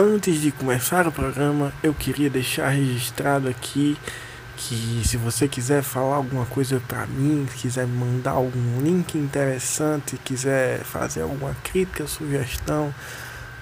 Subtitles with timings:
[0.00, 3.98] Antes de começar o programa, eu queria deixar registrado aqui
[4.56, 10.84] que se você quiser falar alguma coisa para mim, quiser mandar algum link interessante, quiser
[10.84, 12.94] fazer alguma crítica, sugestão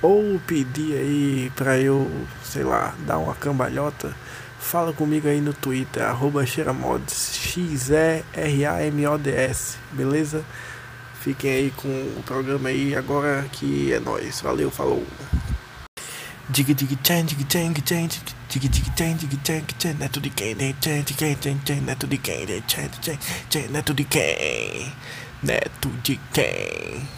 [0.03, 2.07] ou pedir aí para eu,
[2.45, 4.15] sei lá, dar uma cambalhota,
[4.61, 8.19] fala comigo aí no Twitter, arroba Xeramods, X-E-R-A-M-O-D-S,
[9.91, 10.45] beleza?
[11.23, 14.43] Fiquem aí com o programa aí agora que é nóis.
[14.43, 15.03] Valeu, falou.
[16.49, 18.09] Dig dig chan dig chan chan
[18.49, 22.07] dig dig chan dig chan chan neto de quem chan de quem chan chan neto
[22.07, 23.19] de quem chan de chan
[23.51, 24.93] chan neto de quem
[25.43, 27.09] neto de quem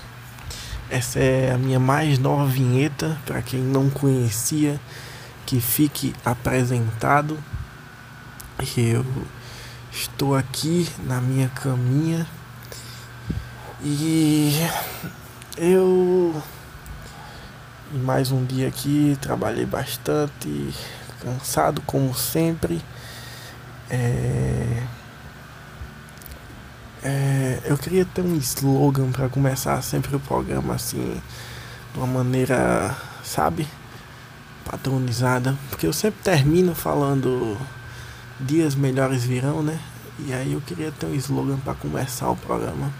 [0.90, 4.80] essa é a minha mais nova vinheta para quem não conhecia
[5.44, 7.38] que fique apresentado.
[8.74, 9.04] Eu
[9.92, 12.26] estou aqui na minha caminha
[13.82, 14.52] e
[15.58, 16.42] eu
[17.92, 20.74] mais um dia aqui, trabalhei bastante,
[21.20, 22.82] cansado como sempre.
[23.88, 24.82] É...
[27.02, 27.60] É...
[27.64, 31.20] eu queria ter um slogan para começar sempre o programa assim,
[31.92, 33.66] de uma maneira, sabe,
[34.70, 37.56] padronizada, porque eu sempre termino falando
[38.38, 39.80] dias melhores virão, né?
[40.18, 42.92] E aí eu queria ter um slogan para começar o programa.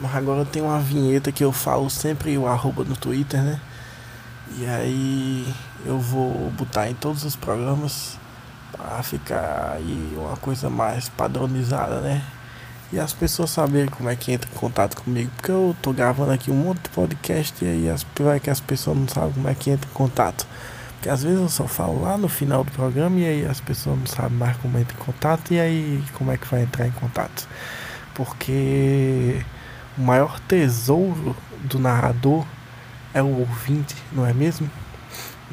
[0.00, 3.60] Mas agora tem uma vinheta que eu falo sempre o arroba no Twitter, né?
[4.56, 5.54] E aí
[5.84, 8.18] eu vou botar em todos os programas
[8.72, 12.24] para ficar aí uma coisa mais padronizada, né?
[12.90, 15.30] E as pessoas saberem como é que entra em contato comigo.
[15.36, 18.60] Porque eu tô gravando aqui um monte de podcast e aí as, vai que as
[18.60, 20.46] pessoas não sabem como é que entra em contato.
[20.94, 23.98] Porque às vezes eu só falo lá no final do programa e aí as pessoas
[23.98, 26.92] não sabem mais como entra em contato e aí como é que vai entrar em
[26.92, 27.46] contato.
[28.14, 29.44] Porque
[29.96, 32.44] o maior tesouro do narrador
[33.14, 34.70] é o ouvinte, não é mesmo?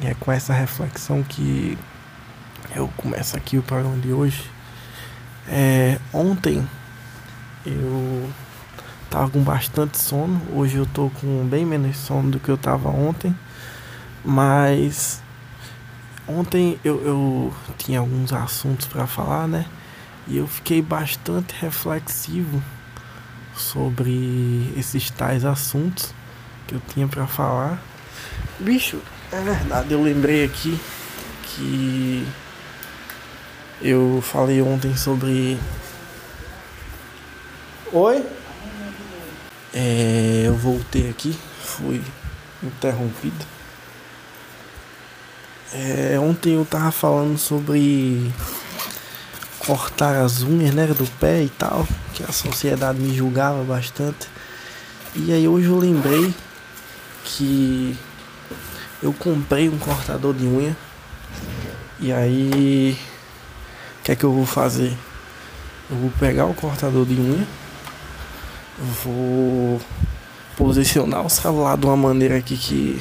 [0.00, 1.78] E é com essa reflexão que
[2.74, 4.50] eu começo aqui o programa de hoje.
[5.48, 6.66] É, ontem
[7.64, 8.28] eu
[9.08, 12.88] tava com bastante sono, hoje eu tô com bem menos sono do que eu tava
[12.88, 13.34] ontem,
[14.24, 15.22] mas
[16.28, 19.66] ontem eu, eu tinha alguns assuntos para falar, né?
[20.28, 22.62] E eu fiquei bastante reflexivo
[23.54, 26.12] sobre esses tais assuntos
[26.66, 27.82] que eu tinha para falar.
[28.58, 29.00] Bicho,
[29.32, 30.78] é verdade, eu lembrei aqui
[31.44, 32.26] que
[33.80, 35.58] eu falei ontem sobre.
[37.92, 38.24] Oi?
[39.74, 42.02] É, eu voltei aqui, fui
[42.62, 43.44] interrompido.
[45.72, 48.32] É, ontem eu tava falando sobre
[49.58, 54.28] cortar as unhas né, do pé e tal, que a sociedade me julgava bastante.
[55.14, 56.32] E aí hoje eu lembrei
[57.26, 57.96] que
[59.02, 60.76] eu comprei um cortador de unha.
[61.98, 62.96] E aí,
[64.00, 64.96] o que é que eu vou fazer?
[65.90, 67.46] Eu vou pegar o cortador de unha,
[69.04, 69.80] vou
[70.56, 72.98] posicionar o celular de uma maneira aqui que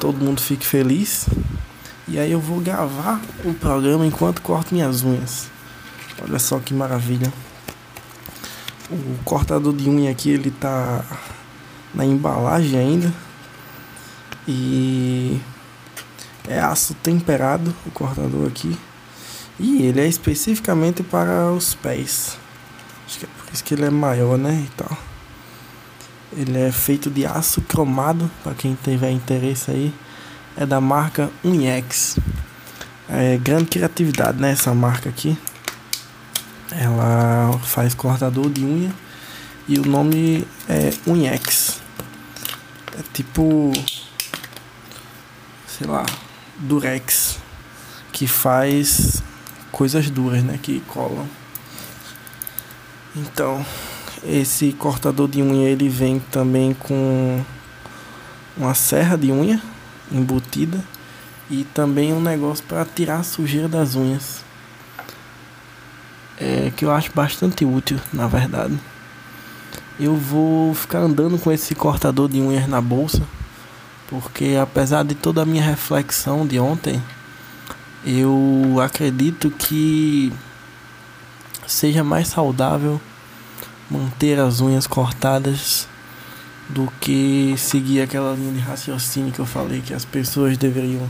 [0.00, 1.26] todo mundo fique feliz.
[2.08, 5.48] E aí eu vou gravar o programa enquanto corto minhas unhas.
[6.22, 7.32] Olha só que maravilha.
[8.90, 11.04] O cortador de unha aqui ele tá
[11.94, 13.12] na embalagem ainda.
[14.46, 15.40] E
[16.48, 18.76] é aço temperado o cortador aqui.
[19.58, 22.38] E ele é especificamente para os pés.
[23.06, 24.66] Acho que é por isso que ele é maior, né?
[24.66, 24.96] E tal.
[26.32, 29.92] Ele é feito de aço cromado, para quem tiver interesse aí.
[30.56, 32.18] É da marca Uniex.
[33.08, 34.52] É grande criatividade, né?
[34.52, 35.36] Essa marca aqui.
[36.70, 38.94] Ela faz cortador de unha.
[39.68, 41.79] E o nome é Uniex.
[43.00, 43.72] É tipo.
[45.66, 46.04] Sei lá.
[46.58, 47.38] Durex.
[48.12, 49.22] Que faz
[49.72, 50.58] coisas duras, né?
[50.62, 51.26] Que colam.
[53.16, 53.64] Então,
[54.22, 57.42] esse cortador de unha ele vem também com
[58.54, 59.60] uma serra de unha
[60.12, 60.84] embutida
[61.48, 64.44] e também um negócio para tirar a sujeira das unhas.
[66.38, 68.78] É, que eu acho bastante útil, na verdade
[70.00, 73.22] eu vou ficar andando com esse cortador de unhas na bolsa,
[74.08, 77.00] porque apesar de toda a minha reflexão de ontem,
[78.04, 80.32] eu acredito que
[81.66, 82.98] seja mais saudável
[83.90, 85.86] manter as unhas cortadas
[86.68, 91.06] do que seguir aquela linha de raciocínio que eu falei que as pessoas deveriam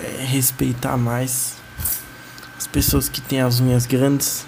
[0.00, 1.56] é, respeitar mais
[2.56, 4.46] as pessoas que têm as unhas grandes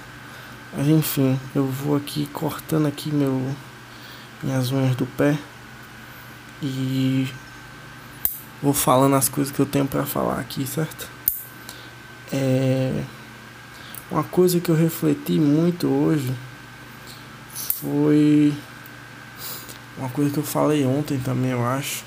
[0.77, 3.55] mas enfim, eu vou aqui cortando aqui meu
[4.43, 5.39] minhas unhas do pé
[6.63, 7.29] e
[8.63, 11.09] vou falando as coisas que eu tenho para falar aqui, certo?
[12.33, 13.03] É,
[14.11, 16.35] uma coisa que eu refleti muito hoje
[17.55, 18.55] foi
[19.97, 22.05] uma coisa que eu falei ontem também, eu acho.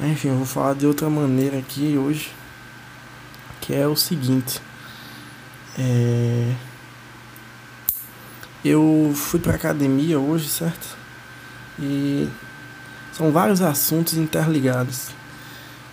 [0.00, 2.30] Enfim, eu vou falar de outra maneira aqui hoje,
[3.60, 4.60] que é o seguinte.
[5.78, 6.54] É...
[8.68, 10.96] Eu fui pra academia hoje, certo?
[11.78, 12.28] E
[13.12, 15.10] são vários assuntos interligados.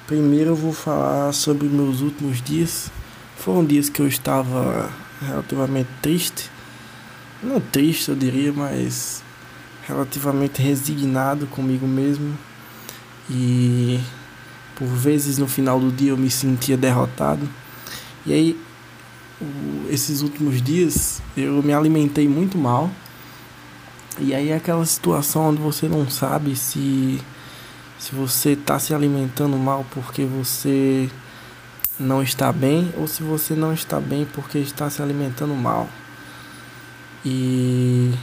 [0.08, 2.90] Primeiro eu vou falar sobre meus últimos dias.
[3.38, 4.90] Foram dias que eu estava
[5.22, 6.50] relativamente triste.
[7.44, 9.24] Não triste, eu diria, mas
[9.88, 12.36] relativamente resignado comigo mesmo.
[13.30, 14.00] E
[14.76, 17.48] por vezes no final do dia eu me sentia derrotado.
[18.26, 18.60] E aí,
[19.90, 22.90] esses últimos dias eu me alimentei muito mal.
[24.20, 27.20] E aí é aquela situação onde você não sabe se
[28.00, 31.10] se você está se alimentando mal porque você
[31.98, 35.88] não está bem ou se você não está bem porque está se alimentando mal.
[37.26, 38.14] E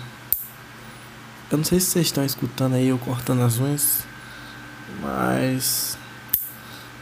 [1.51, 4.05] eu não sei se vocês estão escutando aí eu cortando as unhas,
[5.01, 5.97] mas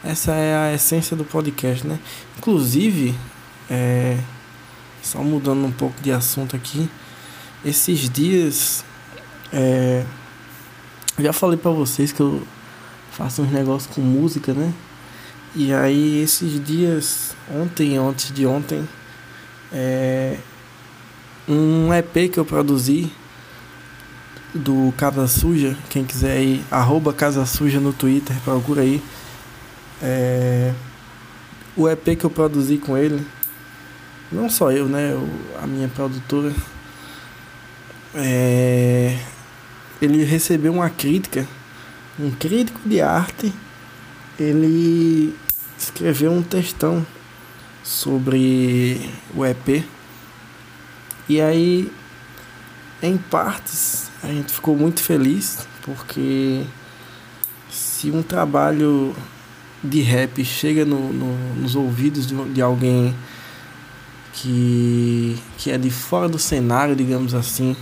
[0.05, 1.99] essa é a essência do podcast, né?
[2.39, 3.15] Inclusive,
[3.71, 4.19] é,
[5.03, 6.89] só mudando um pouco de assunto aqui,
[7.65, 8.85] esses dias
[9.53, 10.05] é,
[11.19, 12.47] já falei para vocês que eu
[13.11, 14.73] faço uns negócios com música, né?
[15.55, 18.87] E aí esses dias, ontem antes de ontem,
[19.73, 20.37] é,
[21.49, 23.11] um EP que eu produzi
[24.55, 29.03] do Casa Suja, quem quiser ir, arroba Casa Suja no Twitter, procura aí.
[30.01, 30.73] É,
[31.77, 33.25] o EP que eu produzi com ele,
[34.31, 35.13] não só eu, né?
[35.63, 36.53] a minha produtora,
[38.15, 39.19] é,
[40.01, 41.47] ele recebeu uma crítica
[42.19, 43.53] um crítico de arte,
[44.39, 45.35] ele
[45.79, 47.07] escreveu um textão
[47.85, 49.85] sobre o EP.
[51.29, 51.93] E aí,
[53.01, 56.65] em partes, a gente ficou muito feliz, porque
[57.71, 59.15] se um trabalho
[59.85, 63.15] de rap chega no, no, nos ouvidos de, de alguém
[64.41, 67.77] que, que é de fora do cenário, digamos assim,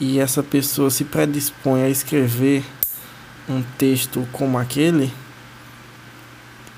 [0.00, 2.64] e essa pessoa se predispõe a escrever
[3.48, 5.12] um texto como aquele,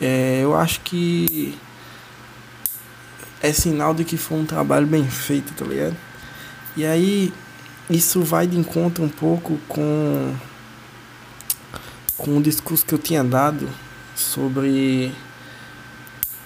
[0.00, 1.56] é, eu acho que
[3.42, 5.96] é sinal de que foi um trabalho bem feito, tá ligado?
[6.76, 7.32] E aí
[7.88, 10.34] isso vai de encontro um pouco com
[12.16, 13.68] com o discurso que eu tinha dado
[14.14, 15.12] sobre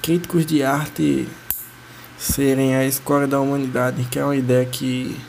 [0.02, 1.26] críticos de arte
[2.22, 5.20] serem a escola da humanidade, que é uma ideia que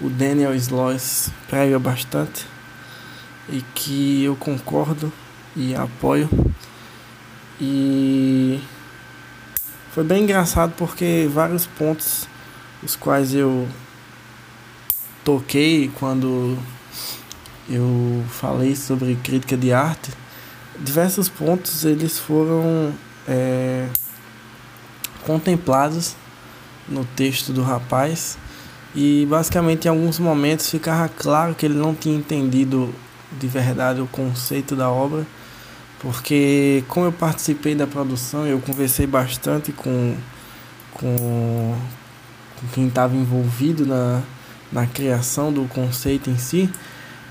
[0.00, 2.44] o Daniel Sloss prega bastante
[3.48, 5.12] e que eu concordo
[5.54, 6.28] e apoio.
[7.60, 8.60] E
[9.92, 12.26] foi bem engraçado porque vários pontos
[12.82, 13.68] os quais eu
[15.24, 16.58] toquei quando
[17.68, 20.10] eu falei sobre crítica de arte,
[20.80, 22.92] diversos pontos eles foram
[23.28, 23.86] é,
[25.30, 26.16] contemplados
[26.88, 28.36] no texto do rapaz.
[28.94, 32.92] E basicamente em alguns momentos ficava claro que ele não tinha entendido
[33.38, 35.24] de verdade o conceito da obra,
[36.00, 40.16] porque como eu participei da produção, eu conversei bastante com,
[40.92, 41.76] com,
[42.60, 44.20] com quem estava envolvido na,
[44.72, 46.68] na criação do conceito em si,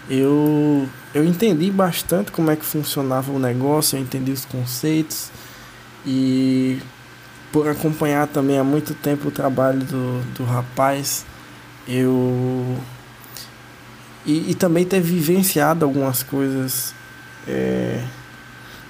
[0.09, 5.29] eu, eu entendi bastante como é que funcionava o negócio, eu entendi os conceitos
[6.05, 6.79] e
[7.51, 11.25] por acompanhar também há muito tempo o trabalho do, do rapaz,
[11.87, 12.77] eu
[14.25, 16.93] e, e também ter vivenciado algumas coisas
[17.47, 18.03] é,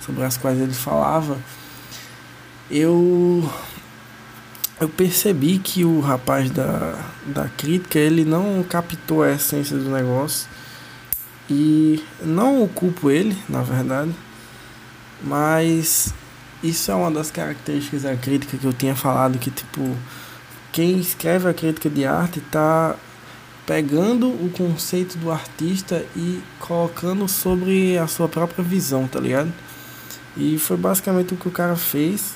[0.01, 1.38] sobre as quais ele falava,
[2.70, 3.50] eu
[4.80, 10.48] eu percebi que o rapaz da, da crítica ele não captou a essência do negócio
[11.50, 14.12] e não culpo ele, na verdade,
[15.22, 16.13] mas
[16.63, 19.96] isso é uma das características da crítica que eu tinha falado que tipo
[20.72, 22.96] quem escreve a crítica de arte está
[23.66, 29.54] pegando o conceito do artista e colocando sobre a sua própria visão, tá ligado?
[30.36, 32.34] E foi basicamente o que o cara fez.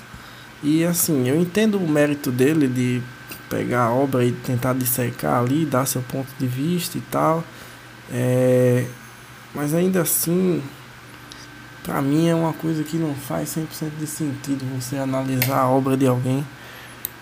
[0.62, 3.01] E assim, eu entendo o mérito dele de
[3.50, 7.44] pegar a obra e tentar dissecar ali, dar seu ponto de vista e tal.
[8.12, 8.86] É,
[9.56, 10.62] mas ainda assim,
[11.83, 15.97] para mim é uma coisa que não faz 100% de sentido você analisar a obra
[15.97, 16.45] de alguém.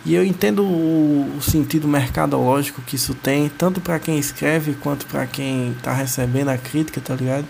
[0.06, 5.06] E eu entendo o, o sentido mercadológico que isso tem, tanto para quem escreve quanto
[5.08, 7.46] para quem está recebendo a crítica, tá ligado?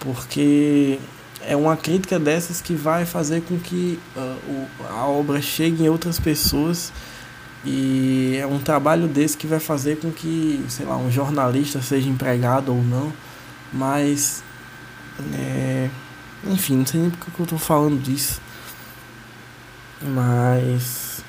[0.00, 0.98] Porque
[1.42, 5.88] é uma crítica dessas que vai fazer com que uh, o, a obra chegue em
[5.88, 6.92] outras pessoas.
[7.64, 12.08] E é um trabalho desse que vai fazer com que, sei lá, um jornalista seja
[12.08, 13.12] empregado ou não,
[13.72, 14.42] mas
[15.34, 15.90] é,
[16.44, 18.40] enfim, não sei nem porque eu tô falando disso.
[20.02, 21.22] Mas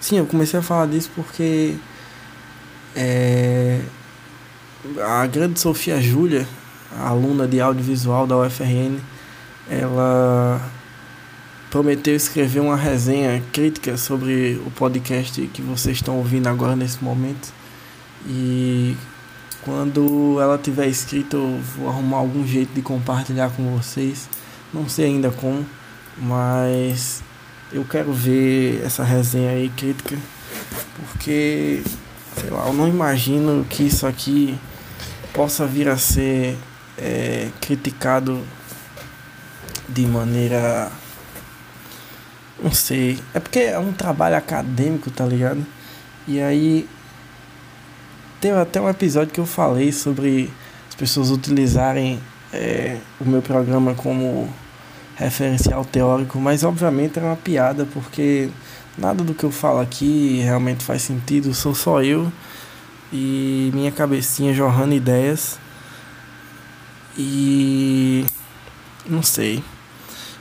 [0.00, 1.76] sim, eu comecei a falar disso porque
[2.94, 3.80] é,
[5.02, 6.46] a grande Sofia Júlia,
[6.98, 8.98] aluna de audiovisual da UFRN,
[9.68, 10.60] ela
[11.70, 17.52] prometeu escrever uma resenha crítica sobre o podcast que vocês estão ouvindo agora nesse momento.
[18.26, 18.96] E
[19.66, 24.28] quando ela tiver escrito, eu vou arrumar algum jeito de compartilhar com vocês.
[24.72, 25.66] Não sei ainda como,
[26.16, 27.20] mas
[27.72, 30.16] eu quero ver essa resenha aí crítica,
[30.96, 31.82] porque
[32.40, 34.56] sei lá, eu não imagino que isso aqui
[35.32, 36.56] possa vir a ser
[36.96, 38.40] é, criticado
[39.88, 40.92] de maneira.
[42.62, 43.18] Não sei.
[43.34, 45.66] É porque é um trabalho acadêmico, tá ligado?
[46.28, 46.88] E aí.
[48.46, 50.48] Teve até um episódio que eu falei sobre
[50.88, 52.20] as pessoas utilizarem
[52.52, 54.48] é, o meu programa como
[55.16, 58.48] referencial teórico, mas obviamente era uma piada porque
[58.96, 62.32] nada do que eu falo aqui realmente faz sentido, sou só eu
[63.12, 65.58] e minha cabecinha jorrando ideias.
[67.18, 68.24] E
[69.04, 69.60] não sei.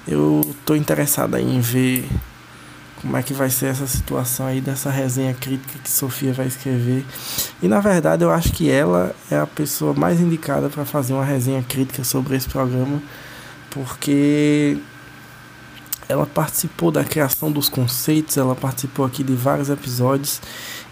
[0.07, 2.07] Eu tô interessado em ver
[3.01, 7.05] como é que vai ser essa situação aí dessa resenha crítica que Sofia vai escrever.
[7.61, 11.25] E na verdade eu acho que ela é a pessoa mais indicada para fazer uma
[11.25, 13.01] resenha crítica sobre esse programa,
[13.69, 14.77] porque
[16.07, 20.41] ela participou da criação dos conceitos, ela participou aqui de vários episódios.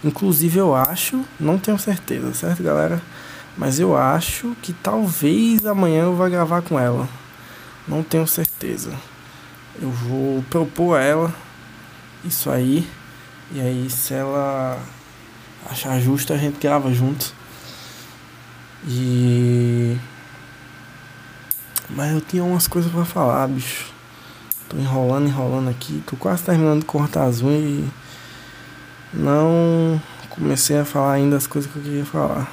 [0.02, 3.00] Inclusive eu acho, não tenho certeza, certo, galera?
[3.56, 7.08] Mas eu acho que talvez amanhã eu vá gravar com ela.
[7.86, 8.92] Não tenho certeza.
[9.80, 11.34] Eu vou propor a ela
[12.24, 12.88] isso aí.
[13.52, 14.80] E aí se ela
[15.70, 17.32] achar justo a gente grava junto.
[18.86, 19.98] E
[21.90, 23.92] mas eu tinha umas coisas para falar, bicho.
[24.68, 26.02] Tô enrolando, enrolando aqui.
[26.06, 27.90] Tô quase terminando de cortar as unhas e
[29.12, 30.00] não
[30.30, 32.50] comecei a falar ainda as coisas que eu queria falar.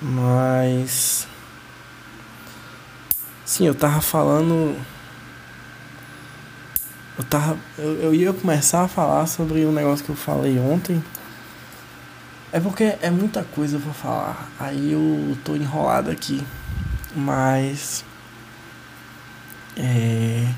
[0.00, 1.26] Mas.
[3.44, 4.76] Sim, eu tava falando.
[7.22, 7.58] Eu tava.
[7.78, 11.02] Eu, eu ia começar a falar sobre um negócio que eu falei ontem.
[12.50, 14.48] É porque é muita coisa pra falar.
[14.58, 16.44] Aí eu tô enrolado aqui.
[17.14, 18.04] Mas.
[19.76, 20.48] É.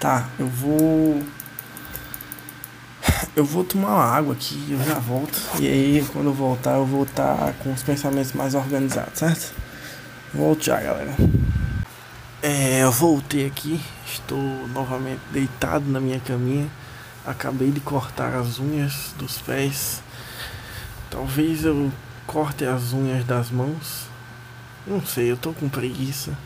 [0.00, 1.22] Tá, eu vou.
[3.34, 5.38] Eu vou tomar uma água aqui, eu já volto.
[5.60, 9.54] E aí, quando eu voltar, eu vou estar tá com os pensamentos mais organizados, certo?
[10.32, 11.14] Volto já, galera.
[12.48, 14.38] É, eu voltei aqui, estou
[14.68, 16.70] novamente deitado na minha caminha.
[17.26, 20.00] Acabei de cortar as unhas dos pés.
[21.10, 21.90] Talvez eu
[22.24, 24.06] corte as unhas das mãos.
[24.86, 26.38] Não sei, eu tô com preguiça.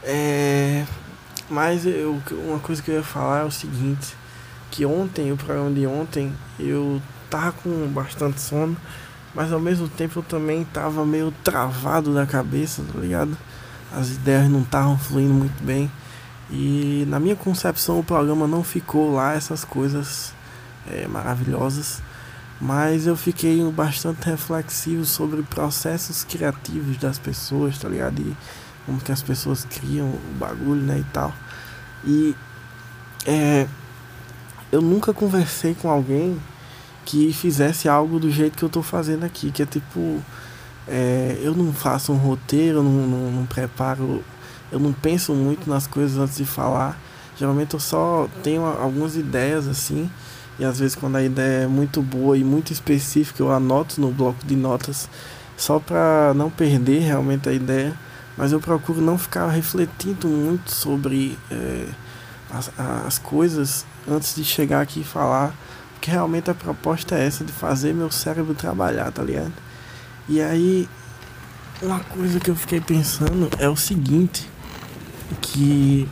[0.00, 0.86] É,
[1.50, 4.14] mas eu, uma coisa que eu ia falar é o seguinte,
[4.70, 8.76] que ontem, o programa de ontem, eu tava com bastante sono,
[9.34, 13.36] mas ao mesmo tempo eu também tava meio travado da cabeça, tá ligado?
[13.96, 15.90] As ideias não estavam fluindo muito bem.
[16.50, 20.32] E na minha concepção o programa não ficou lá essas coisas
[20.90, 22.02] é, maravilhosas,
[22.60, 28.20] mas eu fiquei bastante reflexivo sobre processos criativos das pessoas, tá ligado?
[28.20, 28.36] E
[28.86, 31.32] como que as pessoas criam o bagulho, né, e tal.
[32.04, 32.36] E
[33.26, 33.66] é,
[34.70, 36.38] eu nunca conversei com alguém
[37.04, 40.22] que fizesse algo do jeito que eu tô fazendo aqui, que é tipo,
[40.88, 44.22] é, eu não faço um roteiro, não, não, não preparo,
[44.70, 46.98] eu não penso muito nas coisas antes de falar.
[47.36, 50.10] Geralmente eu só tenho algumas ideias assim,
[50.58, 54.10] e às vezes quando a ideia é muito boa e muito específica, eu anoto no
[54.10, 55.08] bloco de notas
[55.56, 57.96] só para não perder realmente a ideia
[58.36, 61.86] mas eu procuro não ficar refletindo muito sobre é,
[62.50, 65.54] as, as coisas antes de chegar aqui e falar,
[65.94, 69.52] porque realmente a proposta é essa de fazer meu cérebro trabalhar, tá ligado?
[70.26, 70.88] E aí,
[71.82, 74.48] uma coisa que eu fiquei pensando é o seguinte,
[75.42, 76.08] que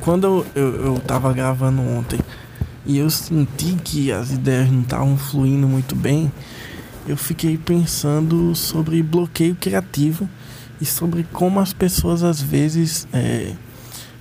[0.00, 2.20] quando eu, eu, eu tava gravando ontem
[2.86, 6.32] e eu senti que as ideias não estavam fluindo muito bem,
[7.06, 10.28] eu fiquei pensando sobre bloqueio criativo
[10.80, 13.54] e sobre como as pessoas às vezes é,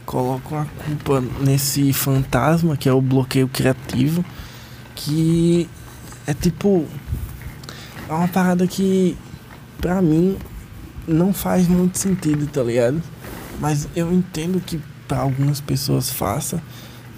[0.03, 4.25] colocam a culpa nesse fantasma que é o bloqueio criativo,
[4.95, 5.69] que
[6.25, 6.87] é tipo
[8.09, 9.17] é uma parada que
[9.79, 10.37] pra mim
[11.07, 13.01] não faz muito sentido, tá ligado?
[13.59, 16.61] Mas eu entendo que para algumas pessoas faça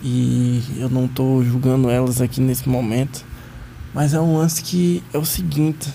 [0.02, 3.26] e eu não tô julgando elas aqui nesse momento.
[3.94, 5.92] Mas é um lance que é o seguinte,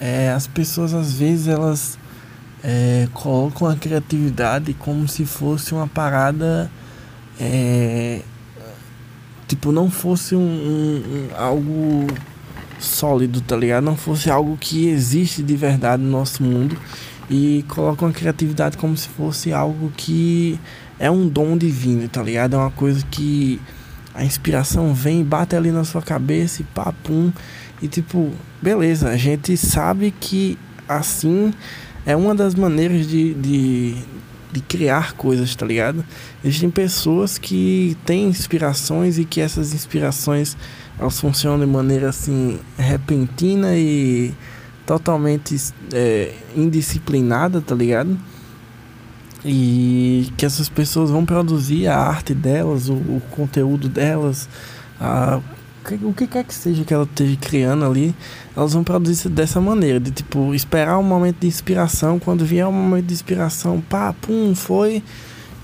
[0.00, 1.98] é, as pessoas às vezes elas
[2.62, 6.70] é, colocam a criatividade como se fosse uma parada
[7.40, 8.22] é,
[9.46, 12.06] tipo não fosse um, um, um, algo
[12.78, 13.84] sólido, tá ligado?
[13.84, 16.76] Não fosse algo que existe de verdade no nosso mundo
[17.30, 20.58] e colocam a criatividade como se fosse algo que
[20.98, 22.54] é um dom divino, tá ligado?
[22.54, 23.60] É uma coisa que
[24.14, 27.32] a inspiração vem, bate ali na sua cabeça e papum.
[27.80, 30.58] E tipo, beleza, a gente sabe que
[30.88, 31.52] assim
[32.04, 33.94] é uma das maneiras de, de,
[34.50, 36.04] de criar coisas, tá ligado?
[36.42, 40.56] Existem pessoas que têm inspirações e que essas inspirações
[40.98, 44.34] elas funcionam de maneira assim repentina e
[44.86, 45.56] totalmente
[45.92, 48.18] é, indisciplinada, tá ligado?
[49.44, 54.48] e que essas pessoas vão produzir a arte delas, o, o conteúdo delas,
[55.00, 55.40] a,
[56.02, 58.14] o que quer que seja que ela esteja criando ali,
[58.56, 62.72] elas vão produzir dessa maneira, de tipo, esperar um momento de inspiração, quando vier um
[62.72, 65.02] momento de inspiração, pá, pum, foi.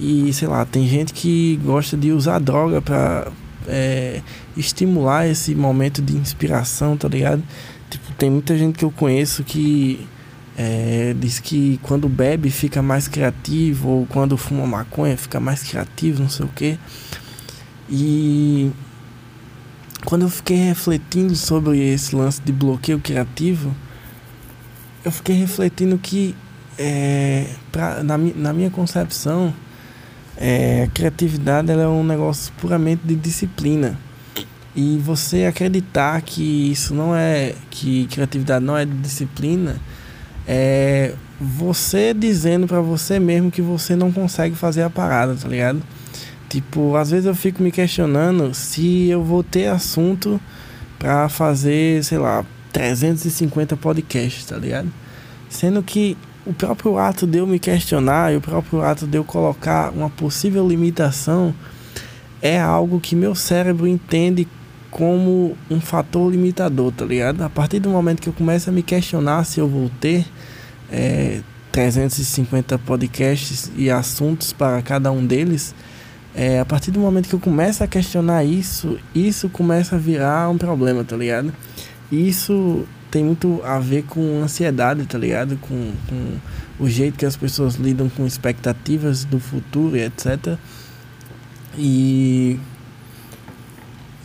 [0.00, 3.28] E sei lá, tem gente que gosta de usar droga pra
[3.68, 4.21] é,
[4.56, 7.42] estimular esse momento de inspiração, tá ligado?
[7.90, 10.06] Tipo, tem muita gente que eu conheço que
[10.56, 16.23] é, diz que quando bebe fica mais criativo, ou quando fuma maconha fica mais criativo,
[16.23, 16.78] não sei o que.
[17.90, 18.71] E
[20.04, 23.75] quando eu fiquei refletindo sobre esse lance de bloqueio criativo,
[25.04, 26.35] eu fiquei refletindo que,
[26.78, 29.52] é, pra, na, na minha concepção,
[30.36, 33.98] é, a criatividade é um negócio puramente de disciplina.
[34.76, 37.54] E você acreditar que isso não é.
[37.70, 39.76] que criatividade não é de disciplina
[40.46, 45.82] é você dizendo para você mesmo que você não consegue fazer a parada, tá ligado?
[46.48, 50.40] Tipo, às vezes eu fico me questionando se eu vou ter assunto
[50.99, 54.88] para fazer, sei lá, 350 podcasts, tá ligado?
[55.49, 56.16] Sendo que
[56.47, 60.11] o próprio ato de eu me questionar e o próprio ato de eu colocar uma
[60.11, 61.54] possível limitação
[62.43, 64.47] é algo que meu cérebro entende
[64.91, 67.43] como um fator limitador, tá ligado?
[67.43, 70.26] A partir do momento que eu começo a me questionar se eu vou ter
[70.93, 71.41] é,
[71.73, 75.75] 350 podcasts e assuntos para cada um deles,
[76.35, 80.50] é, a partir do momento que eu começo a questionar isso, isso começa a virar
[80.50, 81.52] um problema, tá ligado?
[82.13, 85.56] Isso tem muito a ver com ansiedade, tá ligado?
[85.58, 86.36] Com, com
[86.80, 90.58] o jeito que as pessoas lidam com expectativas do futuro e etc.
[91.78, 92.58] E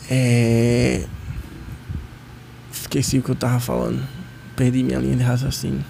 [0.10, 1.06] é...
[2.73, 4.02] Esqueci o que eu tava falando.
[4.56, 5.86] Perdi minha linha de raciocínio.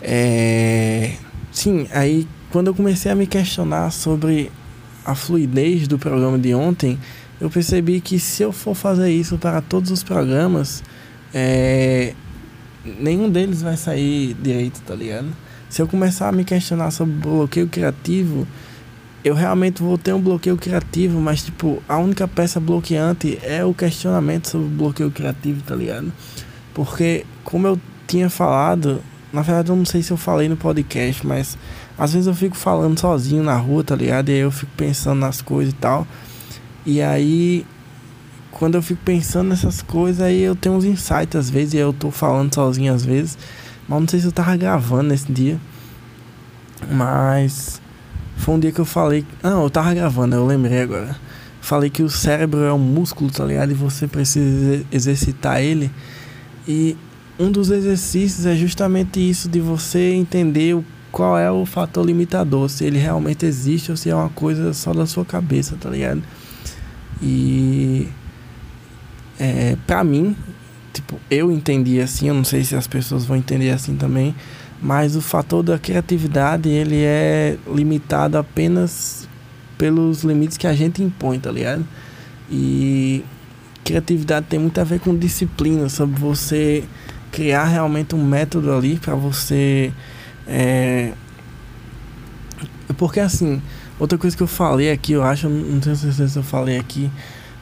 [0.00, 1.16] É...
[1.50, 4.48] Sim, aí quando eu comecei a me questionar sobre
[5.04, 7.00] a fluidez do programa de ontem,
[7.40, 10.84] eu percebi que se eu for fazer isso para todos os programas,
[11.34, 12.14] é...
[12.84, 15.28] nenhum deles vai sair direito, tá ligado?
[15.68, 18.46] Se eu começar a me questionar sobre bloqueio criativo,
[19.24, 23.72] eu realmente vou ter um bloqueio criativo, mas tipo, a única peça bloqueante é o
[23.72, 26.12] questionamento sobre bloqueio criativo, tá ligado?
[26.74, 29.00] Porque, como eu tinha falado,
[29.32, 31.56] na verdade eu não sei se eu falei no podcast, mas
[31.96, 34.28] às vezes eu fico falando sozinho na rua, tá ligado?
[34.28, 36.06] E aí eu fico pensando nas coisas e tal.
[36.84, 37.64] E aí,
[38.52, 41.92] quando eu fico pensando nessas coisas, aí eu tenho uns insights às vezes, e eu
[41.92, 43.36] tô falando sozinho às vezes.
[43.88, 45.58] Mas não sei se eu tava gravando nesse dia.
[46.90, 47.80] Mas
[48.36, 49.24] foi um dia que eu falei.
[49.42, 51.16] Não, eu tava gravando, eu lembrei agora.
[51.60, 53.70] Falei que o cérebro é um músculo, tá ligado?
[53.70, 55.90] E você precisa exercitar ele.
[56.66, 56.96] E
[57.38, 60.78] um dos exercícios é justamente isso, de você entender
[61.10, 64.92] qual é o fator limitador, se ele realmente existe ou se é uma coisa só
[64.92, 66.22] da sua cabeça, tá ligado?
[67.20, 68.08] E
[69.42, 70.36] é, pra mim,
[70.92, 74.34] tipo, eu entendi assim, eu não sei se as pessoas vão entender assim também
[74.82, 79.28] mas o fator da criatividade ele é limitado apenas
[79.78, 81.86] pelos limites que a gente impõe, tá ligado?
[82.50, 83.24] E
[83.84, 86.82] criatividade tem muito a ver com disciplina, sobre você
[87.30, 89.92] criar realmente um método ali para você.
[90.48, 91.12] É...
[92.98, 93.62] Porque assim,
[94.00, 97.08] outra coisa que eu falei aqui, eu acho, não tenho certeza se eu falei aqui,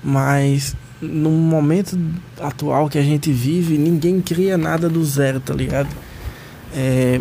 [0.02, 1.98] mas no momento
[2.40, 5.88] atual que a gente vive, ninguém cria nada do zero, tá ligado?
[6.74, 7.20] é,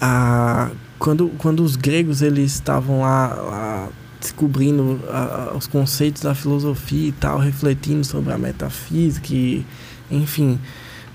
[0.00, 3.88] a, quando, quando os gregos eles estavam lá, lá
[4.20, 9.64] descobrindo a, os conceitos da filosofia e tal, refletindo sobre a metafísica, e,
[10.10, 10.58] enfim,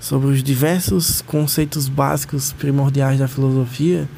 [0.00, 4.08] sobre os diversos conceitos básicos primordiais da filosofia,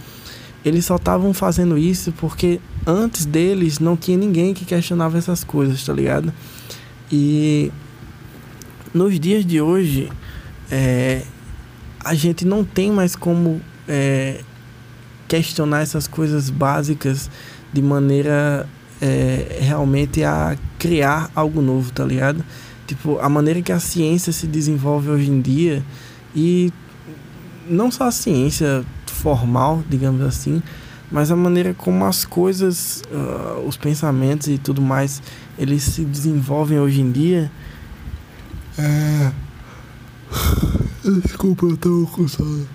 [0.64, 5.84] eles só estavam fazendo isso porque antes deles não tinha ninguém que questionava essas coisas,
[5.84, 6.32] tá ligado?
[7.10, 7.72] E
[8.92, 10.10] nos dias de hoje,
[10.70, 11.22] é,
[12.04, 14.40] a gente não tem mais como é,
[15.26, 17.30] questionar essas coisas básicas
[17.72, 18.68] de maneira
[19.00, 22.44] é, realmente a criar algo novo, tá ligado?
[22.86, 25.84] Tipo, a maneira que a ciência se desenvolve hoje em dia
[26.34, 26.72] e
[27.68, 30.62] não só a ciência formal, digamos assim,
[31.10, 35.22] mas a maneira como as coisas, uh, os pensamentos e tudo mais,
[35.58, 37.50] eles se desenvolvem hoje em dia.
[38.78, 39.32] É.
[41.24, 42.66] Desculpa, eu tô sono.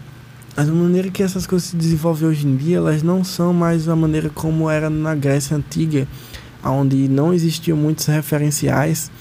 [0.55, 3.87] Mas a maneira que essas coisas se desenvolvem hoje em dia, elas não são mais
[3.87, 6.07] a maneira como era na Grécia Antiga,
[6.63, 9.11] onde não existiam muitos referenciais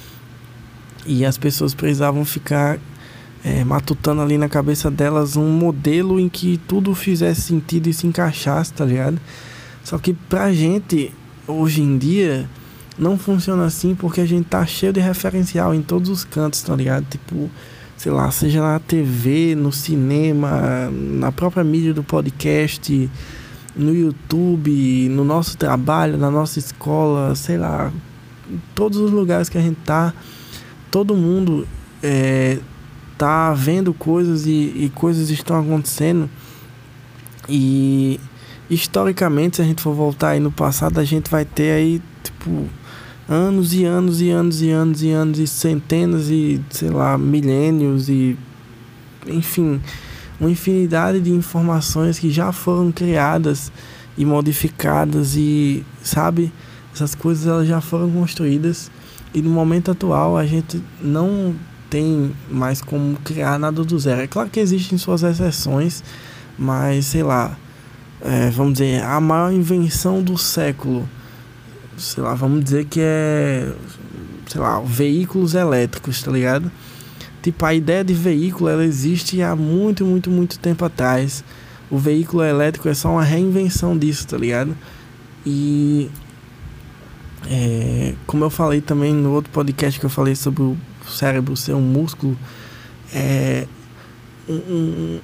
[1.07, 2.79] e as pessoas precisavam ficar
[3.45, 8.07] é, matutando ali na cabeça delas um modelo em que tudo fizesse sentido e se
[8.07, 9.21] encaixasse, tá ligado?
[9.83, 11.13] Só que pra gente,
[11.47, 12.49] hoje em dia,
[12.99, 16.77] não funciona assim porque a gente tá cheio de referencial em todos os cantos, tá
[16.77, 17.05] ligado?
[17.11, 17.51] Tipo,
[17.97, 23.11] sei lá, seja na TV, no cinema, na própria mídia do podcast,
[23.75, 27.93] no YouTube, no nosso trabalho, na nossa escola, sei lá,
[28.49, 30.13] em todos os lugares que a gente tá,
[30.91, 31.67] todo mundo
[32.03, 32.59] é,
[33.23, 36.29] tá vendo coisas e, e coisas estão acontecendo.
[37.49, 38.19] E
[38.69, 42.67] historicamente, se a gente for voltar aí no passado, a gente vai ter aí, tipo,
[43.29, 48.09] anos e anos e anos e anos e anos e centenas e, sei lá, milênios
[48.09, 48.37] e
[49.29, 49.81] enfim,
[50.41, 53.71] uma infinidade de informações que já foram criadas
[54.19, 56.53] e modificadas e, sabe,
[56.93, 58.91] essas coisas elas já foram construídas
[59.33, 61.55] e no momento atual a gente não
[61.93, 64.23] tem mais como criar nada do zero.
[64.23, 66.03] É claro que existem suas exceções,
[66.59, 67.55] mas sei lá,
[68.23, 71.07] é, vamos dizer, a maior invenção do século,
[71.99, 73.71] sei lá, vamos dizer que é,
[74.47, 76.73] sei lá, veículos elétricos, tá ligado?
[77.43, 81.45] Tipo, a ideia de veículo ela existe há muito, muito, muito tempo atrás.
[81.91, 84.75] O veículo elétrico é só uma reinvenção disso, tá ligado?
[85.45, 86.11] E
[87.51, 90.75] é, como eu falei também no outro podcast que eu falei sobre o
[91.13, 92.37] cérebro ser um músculo,
[93.15, 93.67] é,
[94.49, 95.21] um, um,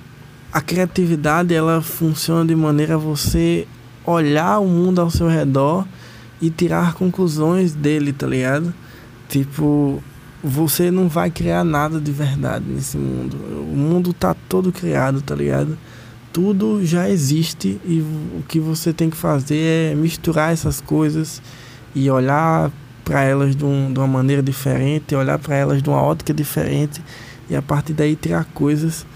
[0.52, 3.66] a criatividade ela funciona de maneira a você
[4.04, 5.86] olhar o mundo ao seu redor
[6.40, 8.72] e tirar conclusões dele, tá ligado?
[9.28, 10.02] Tipo,
[10.42, 13.36] você não vai criar nada de verdade nesse mundo.
[13.36, 15.76] O mundo tá todo criado, tá ligado?
[16.32, 21.42] Tudo já existe e o que você tem que fazer é misturar essas coisas
[21.94, 22.70] e olhar
[23.08, 27.00] para elas de, um, de uma maneira diferente, olhar para elas de uma ótica diferente
[27.48, 29.06] e a partir daí tirar coisas.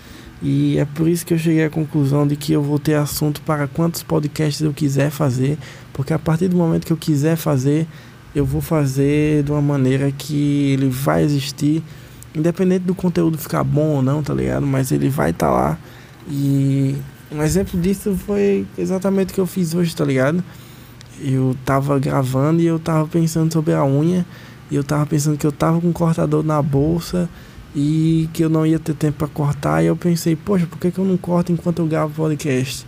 [0.43, 3.43] E é por isso que eu cheguei à conclusão de que eu vou ter assunto
[3.43, 5.59] para quantos podcasts eu quiser fazer,
[5.93, 7.87] porque a partir do momento que eu quiser fazer,
[8.35, 11.83] eu vou fazer de uma maneira que ele vai existir,
[12.35, 14.67] independente do conteúdo ficar bom ou não, tá ligado?
[14.67, 15.79] Mas ele vai estar tá lá.
[16.31, 16.97] E
[17.31, 20.43] um exemplo disso foi exatamente o que eu fiz hoje, tá ligado?
[21.23, 24.27] Eu tava gravando e eu tava pensando sobre a unha.
[24.71, 27.29] E eu tava pensando que eu tava com um cortador na bolsa
[27.75, 29.83] e que eu não ia ter tempo para cortar.
[29.83, 32.87] E eu pensei, poxa, por que, que eu não corto enquanto eu gravo podcast?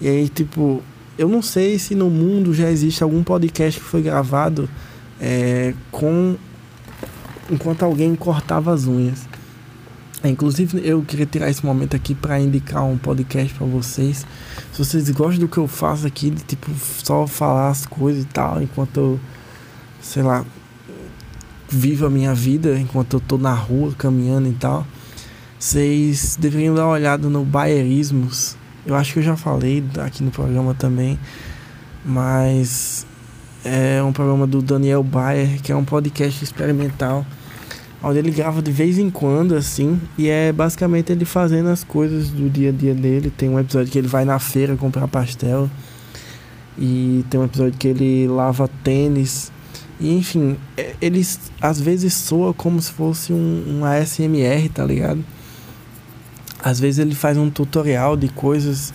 [0.00, 0.82] E aí, tipo,
[1.18, 4.68] eu não sei se no mundo já existe algum podcast que foi gravado
[5.20, 6.36] é, com
[7.50, 9.26] enquanto alguém cortava as unhas.
[10.24, 14.26] É, inclusive, eu queria tirar esse momento aqui para indicar um podcast para vocês.
[14.72, 16.70] Se vocês gostam do que eu faço aqui, de tipo
[17.04, 19.20] só falar as coisas e tal, enquanto eu,
[20.00, 20.42] sei lá,
[21.68, 24.86] vivo a minha vida, enquanto eu tô na rua caminhando e tal,
[25.58, 28.56] vocês deveriam dar uma olhada no Bayerismos.
[28.86, 31.18] Eu acho que eu já falei aqui no programa também,
[32.02, 33.06] mas
[33.62, 37.26] é um programa do Daniel Bayer, que é um podcast experimental
[38.04, 42.28] onde ele grava de vez em quando, assim, e é basicamente ele fazendo as coisas
[42.28, 43.30] do dia a dia dele.
[43.30, 45.70] Tem um episódio que ele vai na feira comprar pastel,
[46.76, 49.50] e tem um episódio que ele lava tênis,
[49.98, 51.26] e enfim, é, ele
[51.60, 55.24] às vezes soa como se fosse um, um ASMR, tá ligado?
[56.62, 58.92] Às vezes ele faz um tutorial de coisas,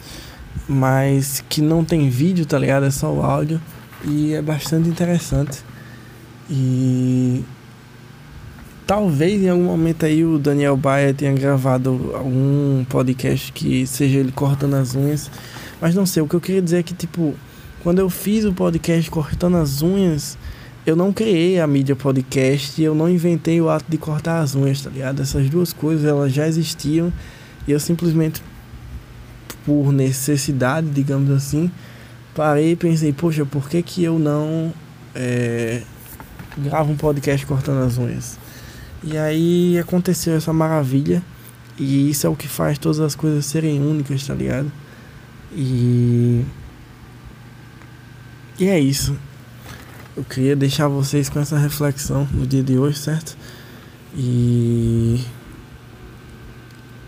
[0.67, 2.85] mas que não tem vídeo, tá ligado?
[2.85, 3.59] É só o áudio,
[4.05, 5.63] e é bastante interessante.
[6.49, 7.43] E
[8.89, 14.31] Talvez em algum momento aí o Daniel Baia tenha gravado algum podcast que seja ele
[14.31, 15.29] cortando as unhas.
[15.79, 17.35] Mas não sei, o que eu queria dizer é que, tipo,
[17.83, 20.39] quando eu fiz o podcast cortando as unhas,
[20.87, 24.81] eu não criei a mídia podcast eu não inventei o ato de cortar as unhas,
[24.81, 25.21] tá ligado?
[25.21, 27.13] Essas duas coisas elas já existiam
[27.67, 28.41] e eu simplesmente
[29.67, 31.69] por necessidade, digamos assim,
[32.33, 34.73] parei e pensei, poxa, por que que eu não
[35.13, 35.83] é,
[36.57, 38.48] gravo um podcast cortando as unhas?
[39.03, 41.23] E aí aconteceu essa maravilha
[41.77, 44.71] e isso é o que faz todas as coisas serem únicas, tá ligado?
[45.51, 46.43] E
[48.59, 49.15] e é isso.
[50.17, 53.37] Eu queria deixar vocês com essa reflexão no dia de hoje, certo?
[54.13, 55.23] E.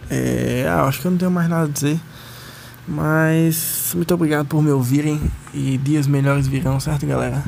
[0.09, 1.99] É, ah, acho que eu não tenho mais nada a dizer.
[2.87, 5.19] Mas muito obrigado por me ouvirem
[5.53, 7.43] e dias melhores virão, certo, galera?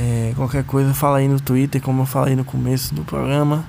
[0.00, 3.64] É, qualquer coisa, fala aí no Twitter, como eu falei no começo do programa.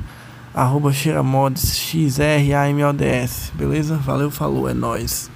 [0.54, 3.96] Arroba Xeramods, X-R-A-M-O-D-S, beleza?
[3.98, 5.32] Valeu, falou, é nóis.